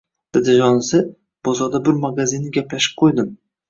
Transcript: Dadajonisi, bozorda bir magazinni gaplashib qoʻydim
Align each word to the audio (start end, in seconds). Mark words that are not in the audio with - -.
Dadajonisi, 0.37 1.03
bozorda 1.51 1.85
bir 1.91 2.03
magazinni 2.09 2.57
gaplashib 2.61 3.03
qoʻydim 3.07 3.35